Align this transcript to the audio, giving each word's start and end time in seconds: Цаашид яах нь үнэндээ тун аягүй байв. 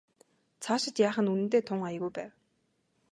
Цаашид 0.63 0.95
яах 1.07 1.17
нь 1.23 1.31
үнэндээ 1.33 1.61
тун 1.67 1.79
аягүй 1.87 2.11
байв. 2.17 2.31